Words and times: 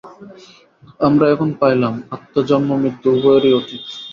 আমরা 0.99 1.25
এখন 1.33 1.49
পাইলাম, 1.61 1.93
আত্মা 2.15 2.41
জন্মমৃত্যু 2.49 3.07
উভয়েরই 3.15 3.51
অতীত। 3.59 3.85